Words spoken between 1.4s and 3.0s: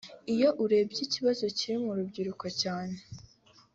kiri mu rubyiruko cyane